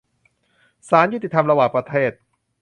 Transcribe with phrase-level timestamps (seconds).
[0.89, 2.11] ศาลยุติธรรมระหว่างประเทศ